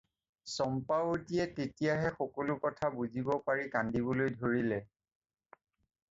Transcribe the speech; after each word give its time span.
চম্পাৱতীয়ে 0.51 1.45
তেতিয়াহে 1.57 2.07
সকলো 2.21 2.55
কথা 2.63 2.89
বুজিব 2.95 3.29
পাৰি 3.49 3.67
কান্দিবলৈ 3.75 4.33
ধৰিলে। 4.39 4.81